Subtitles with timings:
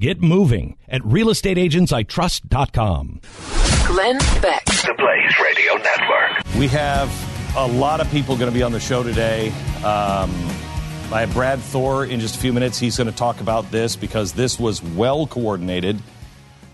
[0.00, 3.20] Get moving at realestateagentsitrust.com.
[3.86, 4.64] Glenn Beck.
[4.64, 6.42] The Blaze Radio Network.
[6.58, 7.12] We have
[7.54, 9.48] a lot of people going to be on the show today.
[9.84, 10.30] Um,
[11.12, 12.78] I have Brad Thor in just a few minutes.
[12.78, 15.96] He's going to talk about this because this was well coordinated.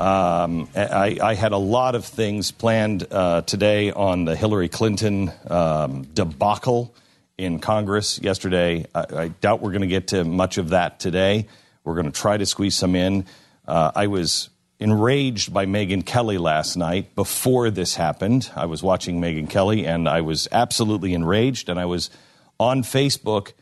[0.00, 5.30] Um, I, I, had a lot of things planned uh, today on the Hillary Clinton
[5.46, 6.92] um, debacle
[7.38, 8.86] in Congress yesterday.
[8.96, 11.46] I, I doubt we're going to get to much of that today.
[11.84, 13.26] We're going to try to squeeze some in.
[13.66, 18.50] Uh, I was enraged by Megyn Kelly last night before this happened.
[18.56, 22.10] I was watching Megyn Kelly and I was absolutely enraged, and I was
[22.58, 23.52] on Facebook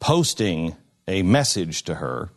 [0.00, 2.30] posting a message to her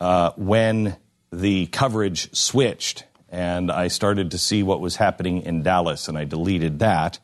[0.00, 0.96] uh, when
[1.32, 6.24] the coverage switched and I started to see what was happening in Dallas, and I
[6.24, 7.18] deleted that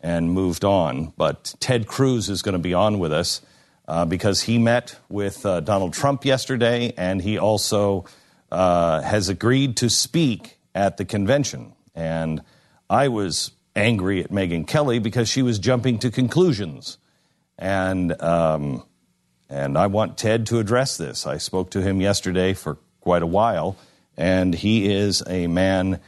[0.00, 1.12] and moved on.
[1.16, 3.42] But Ted Cruz is going to be on with us
[3.90, 8.04] uh, because he met with uh, Donald Trump yesterday, and he also
[8.52, 11.72] uh, has agreed to speak at the convention.
[11.92, 12.40] And
[12.88, 16.98] I was angry at Megyn Kelly because she was jumping to conclusions.
[17.58, 18.84] And, um,
[19.48, 21.26] and I want Ted to address this.
[21.26, 23.76] I spoke to him yesterday for quite a while,
[24.16, 25.98] and he is a man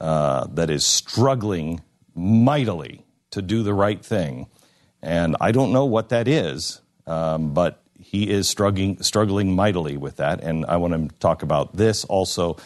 [0.00, 1.82] uh, that is struggling
[2.16, 4.48] mightily to do the right thing.
[5.00, 10.16] And I don't know what that is, um, but he is struggling, struggling mightily with
[10.16, 10.42] that.
[10.42, 12.56] And I want to talk about this also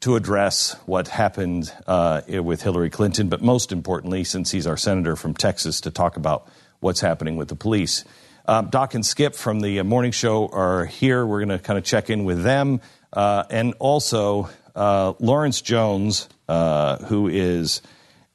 [0.00, 5.16] to address what happened uh, with Hillary Clinton, but most importantly, since he's our senator
[5.16, 6.48] from Texas, to talk about
[6.80, 8.04] what's happening with the police.
[8.46, 11.26] Um, Doc and Skip from the morning show are here.
[11.26, 12.80] We're going to kind of check in with them.
[13.12, 17.82] Uh, and also, uh, Lawrence Jones, uh, who is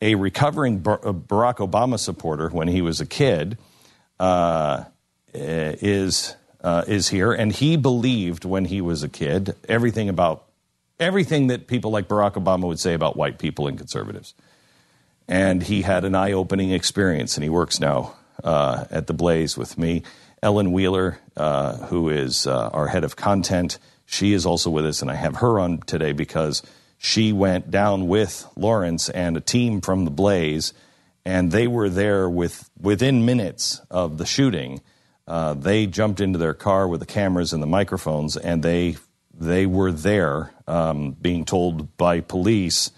[0.01, 3.57] a recovering Barack Obama supporter when he was a kid,
[4.19, 4.83] uh, uh,
[5.33, 10.45] is uh, is here, and he believed when he was a kid everything about
[10.99, 14.33] everything that people like Barack Obama would say about white people and conservatives.
[15.27, 19.77] And he had an eye-opening experience, and he works now uh, at the Blaze with
[19.77, 20.03] me.
[20.41, 25.01] Ellen Wheeler, uh, who is uh, our head of content, she is also with us,
[25.01, 26.61] and I have her on today because
[26.97, 30.73] she went down with Lawrence and a team from the Blaze,
[31.25, 34.81] and they were there with within minutes of the shooting
[35.27, 38.97] uh, they jumped into their car with the cameras and the microphones, and they
[39.33, 42.91] they were there, um, being told by police,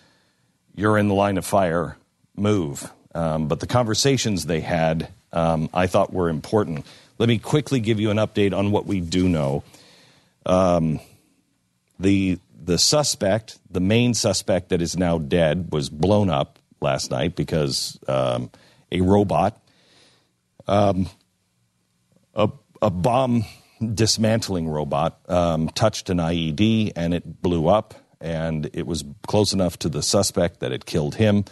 [0.76, 1.98] "You're in the line of fire.
[2.36, 6.86] Move." Um, but the conversations they had, um, I thought, were important.
[7.18, 9.64] Let me quickly give you an update on what we do know.
[10.46, 11.00] Um,
[12.00, 17.36] the the suspect, the main suspect that is now dead, was blown up last night
[17.36, 18.50] because um,
[18.92, 19.62] a robot
[20.68, 21.08] um,
[22.36, 22.50] a,
[22.82, 23.46] a bomb
[23.94, 29.78] dismantling robot um, touched an IED and it blew up, and it was close enough
[29.80, 31.46] to the suspect that it killed him.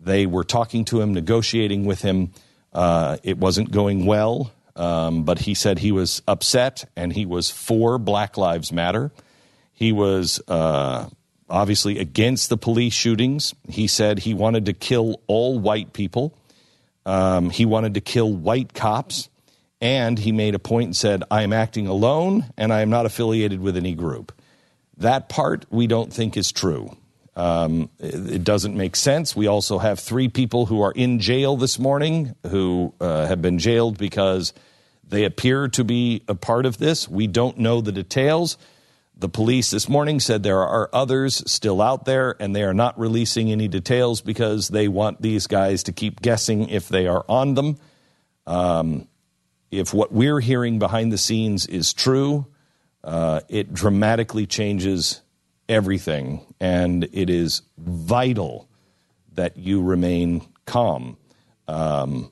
[0.00, 2.32] They were talking to him, negotiating with him.
[2.72, 7.50] Uh, it wasn't going well, um, but he said he was upset and he was
[7.50, 9.12] for Black Lives Matter.
[9.72, 11.08] He was uh,
[11.48, 13.54] obviously against the police shootings.
[13.68, 16.36] He said he wanted to kill all white people.
[17.06, 19.28] Um, he wanted to kill white cops.
[19.84, 23.04] And he made a point and said, I am acting alone and I am not
[23.04, 24.32] affiliated with any group.
[24.96, 26.96] That part we don't think is true.
[27.36, 29.36] Um, it, doesn't make sense.
[29.36, 33.58] We also have three people who are in jail this morning who uh, have been
[33.58, 34.54] jailed because
[35.06, 37.06] they appear to be a part of this.
[37.06, 38.56] We don't know the details.
[39.16, 42.98] The police this morning said there are others still out there and they are not
[42.98, 47.52] releasing any details because they want these guys to keep guessing if they are on
[47.52, 47.76] them.
[48.46, 49.08] Um,
[49.78, 52.46] if what we're hearing behind the scenes is true,
[53.02, 55.20] uh, it dramatically changes
[55.68, 56.40] everything.
[56.60, 58.68] And it is vital
[59.32, 61.16] that you remain calm.
[61.66, 62.30] Um,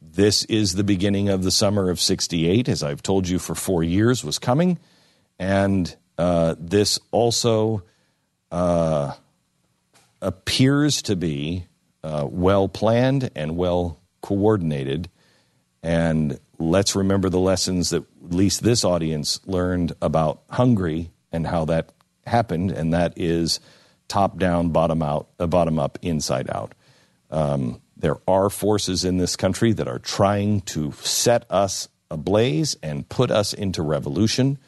[0.00, 3.82] this is the beginning of the summer of 68, as I've told you for four
[3.82, 4.78] years was coming.
[5.38, 7.84] And uh, this also
[8.50, 9.12] uh,
[10.20, 11.66] appears to be
[12.04, 15.08] uh, well planned and well coordinated.
[15.82, 16.38] And
[16.70, 21.92] let's remember the lessons that at least this audience learned about Hungary and how that
[22.26, 23.60] happened, and that is
[24.08, 26.74] top down, bottom out, uh, bottom up, inside out.
[27.30, 33.08] Um, there are forces in this country that are trying to set us ablaze and
[33.08, 34.58] put us into revolution,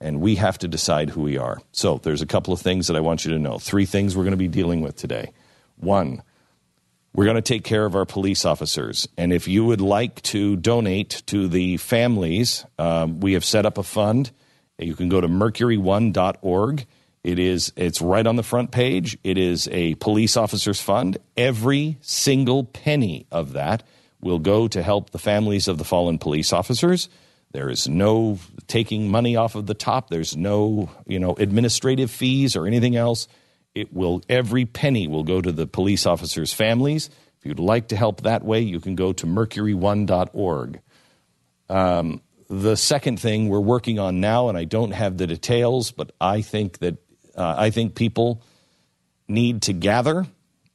[0.00, 1.60] and we have to decide who we are.
[1.72, 3.58] So, there's a couple of things that I want you to know.
[3.58, 5.32] Three things we're going to be dealing with today.
[5.76, 6.22] One,
[7.12, 9.08] we're going to take care of our police officers.
[9.16, 13.78] And if you would like to donate to the families, um, we have set up
[13.78, 14.30] a fund.
[14.78, 16.86] You can go to mercury1.org.
[17.22, 19.18] It is it's right on the front page.
[19.22, 21.18] It is a police officers fund.
[21.36, 23.82] Every single penny of that
[24.20, 27.08] will go to help the families of the fallen police officers.
[27.52, 30.08] There is no taking money off of the top.
[30.08, 33.26] There's no, you know, administrative fees or anything else.
[33.74, 37.10] It will every penny will go to the police officers' families.
[37.38, 40.80] If you'd like to help that way, you can go to mercury1.org.
[41.68, 46.10] Um, the second thing we're working on now, and I don't have the details, but
[46.20, 46.96] I think that
[47.36, 48.42] uh, I think people
[49.28, 50.26] need to gather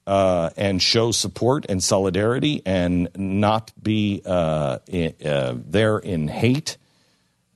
[0.07, 6.77] uh, and show support and solidarity and not be uh, in, uh, there in hate.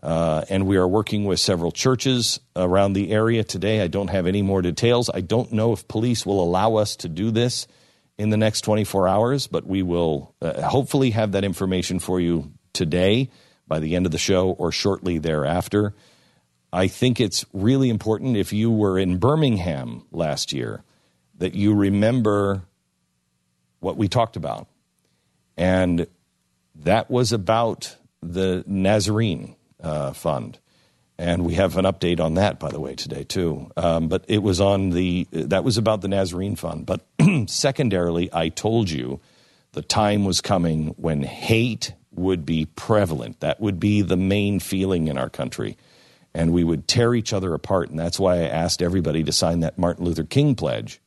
[0.02, 3.82] Uh, and we are working with several churches around the area today.
[3.82, 5.10] I don't have any more details.
[5.14, 7.68] I don't know if police will allow us to do this
[8.18, 12.52] in the next 24 hours, but we will uh, hopefully have that information for you
[12.72, 13.30] today
[13.68, 15.94] by the end of the show or shortly thereafter.
[16.72, 20.84] I think it's really important if you were in Birmingham last year
[21.40, 22.64] that you remember
[23.80, 24.68] what we talked about.
[25.58, 26.08] And
[26.76, 30.60] that was about the Nazarene uh, Fund.
[31.18, 33.72] And we have an update on that, by the way, today too.
[33.76, 36.86] Um, but it was on the that was about the Nazarene Fund.
[36.86, 37.06] But
[37.48, 39.20] secondarily, I told you
[39.74, 43.42] the time was coming when hate would be prevalent.
[43.42, 45.78] That would be the main feeling in our country
[46.34, 47.90] and we would tear each other apart.
[47.90, 51.02] And that's why I asked everybody to sign that Martin Luther King pledge.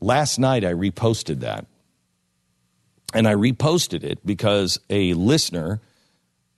[0.00, 1.66] Last night, I reposted that.
[3.14, 5.80] And I reposted it because a listener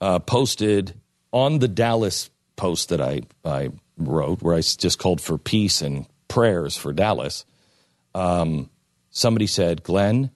[0.00, 0.95] uh, posted
[1.33, 6.06] on the Dallas post that I, I wrote, where I just called for peace and
[6.29, 7.45] prayers for Dallas.
[8.15, 8.71] Um,
[9.11, 10.31] somebody said, Glenn,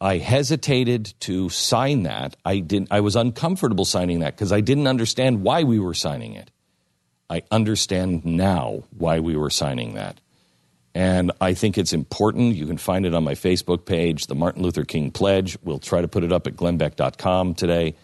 [0.00, 2.36] I hesitated to sign that.
[2.44, 6.34] I didn't I was uncomfortable signing that because I didn't understand why we were signing
[6.34, 6.50] it.
[7.28, 10.20] I understand now why we were signing that.
[10.94, 12.56] And I think it's important.
[12.56, 15.56] You can find it on my Facebook page, the Martin Luther King Pledge.
[15.62, 17.94] We'll try to put it up at glennbeck.com today.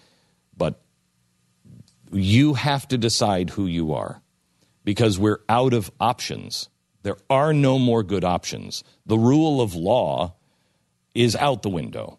[2.12, 4.23] You have to decide who you are
[4.85, 6.69] because we're out of options.
[7.03, 8.85] There are no more good options.
[9.06, 10.35] The rule of law
[11.14, 12.19] is out the window.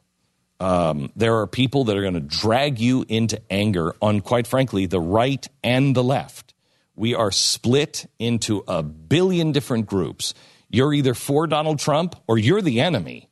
[0.60, 4.86] Um, there are people that are going to drag you into anger on, quite frankly,
[4.86, 6.54] the right and the left.
[6.96, 10.34] We are split into a billion different groups.
[10.70, 13.30] You're either for Donald Trump or you're the enemy.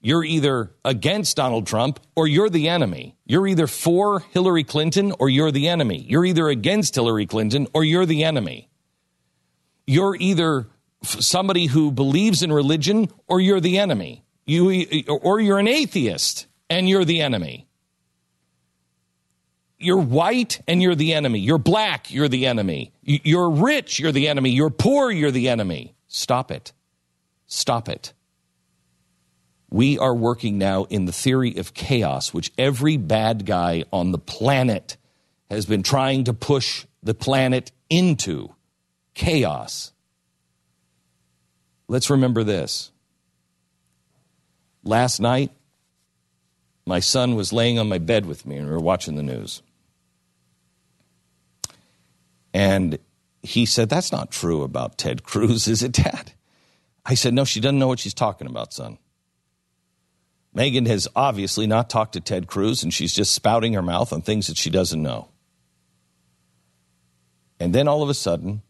[0.00, 3.16] You're either against Donald Trump or you're the enemy.
[3.26, 6.04] You're either for Hillary Clinton or you're the enemy.
[6.08, 8.70] You're either against Hillary Clinton or you're the enemy.
[9.86, 10.68] You're either
[11.02, 14.24] somebody who believes in religion or you're the enemy.
[14.46, 17.66] You, or you're an atheist and you're the enemy.
[19.78, 21.38] You're white and you're the enemy.
[21.38, 22.92] You're black, you're the enemy.
[23.02, 24.50] You're rich, you're the enemy.
[24.50, 25.94] You're poor, you're the enemy.
[26.08, 26.72] Stop it.
[27.46, 28.12] Stop it.
[29.70, 34.18] We are working now in the theory of chaos, which every bad guy on the
[34.18, 34.96] planet
[35.50, 38.54] has been trying to push the planet into
[39.14, 39.92] chaos.
[41.86, 42.92] Let's remember this
[44.84, 45.50] Last night,
[46.86, 49.62] my son was laying on my bed with me and we were watching the news.
[52.54, 52.98] And
[53.42, 56.32] he said, That's not true about Ted Cruz, is it, Dad?
[57.04, 58.98] I said, No, she doesn't know what she's talking about, son.
[60.58, 64.22] Megyn has obviously not talked to Ted Cruz and she's just spouting her mouth on
[64.22, 65.28] things that she doesn't know.
[67.60, 68.62] And then all of a sudden,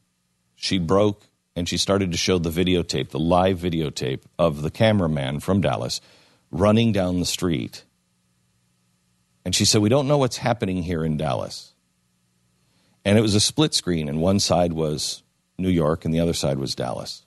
[0.54, 1.22] she broke
[1.56, 6.02] and she started to show the videotape, the live videotape of the cameraman from Dallas
[6.50, 7.84] running down the street.
[9.46, 11.72] And she said, We don't know what's happening here in Dallas.
[13.02, 15.22] And it was a split screen, and one side was
[15.56, 17.24] New York and the other side was Dallas.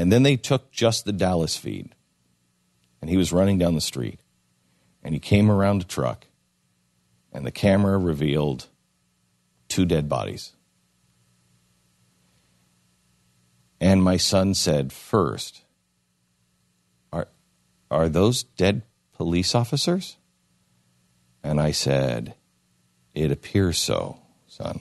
[0.00, 1.94] And then they took just the Dallas feed,
[3.02, 4.18] and he was running down the street,
[5.02, 6.26] and he came around a truck,
[7.34, 8.68] and the camera revealed
[9.68, 10.52] two dead bodies.
[13.78, 15.64] And my son said, First,
[17.12, 17.28] are,
[17.90, 18.80] are those dead
[19.12, 20.16] police officers?
[21.44, 22.36] And I said,
[23.14, 24.16] It appears so,
[24.46, 24.80] son.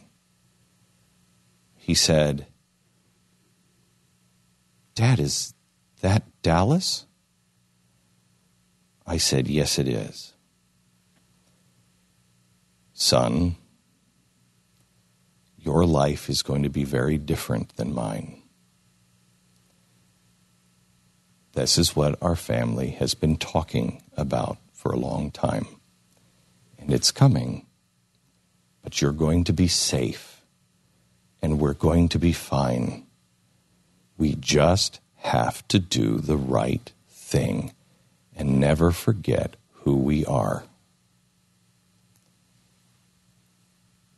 [1.76, 2.48] He said,
[5.00, 5.54] Dad, is
[6.02, 7.06] that Dallas?
[9.08, 10.34] I said, Yes, it is.
[12.92, 13.56] Son,
[15.58, 18.42] your life is going to be very different than mine.
[21.54, 25.68] This is what our family has been talking about for a long time.
[26.78, 27.66] And it's coming.
[28.82, 30.42] But you're going to be safe.
[31.42, 33.06] And we're going to be fine.
[34.20, 37.72] We just have to do the right thing
[38.36, 40.66] and never forget who we are.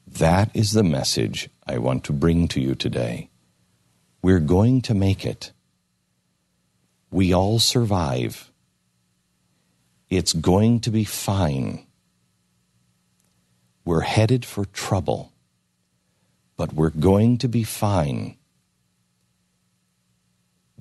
[0.07, 3.29] That is the message I want to bring to you today.
[4.23, 5.51] We're going to make it.
[7.11, 8.51] We all survive.
[10.09, 11.85] It's going to be fine.
[13.85, 15.31] We're headed for trouble,
[16.57, 18.37] but we're going to be fine.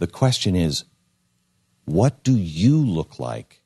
[0.00, 0.85] The question is
[1.85, 3.61] what do you look like?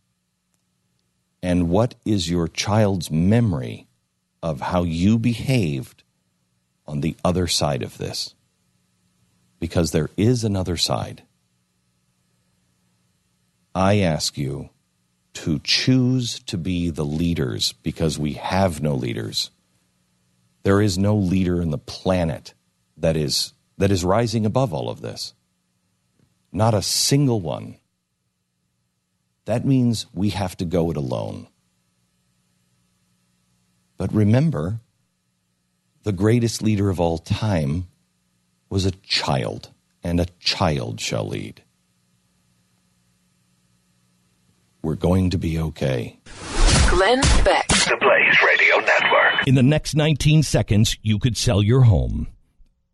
[1.43, 3.87] And what is your child's memory
[4.43, 6.03] of how you behaved
[6.87, 8.35] on the other side of this?
[9.61, 11.23] Because there is another side.
[13.75, 14.71] I ask you
[15.35, 19.51] to choose to be the leaders because we have no leaders.
[20.65, 22.55] There is no leader in the planet
[22.97, 25.35] that is, that is rising above all of this.
[26.55, 27.79] Not a single one.
[29.45, 31.49] That means we have to go it alone.
[33.97, 34.79] But remember,
[36.05, 37.89] the greatest leader of all time
[38.71, 39.71] was a child,
[40.05, 41.65] and a child shall lead.
[44.81, 46.21] We're going to be okay.
[46.89, 47.67] Glenn Beck.
[47.67, 49.49] The Blaze Radio Network.
[49.49, 52.29] In the next 19 seconds, you could sell your home.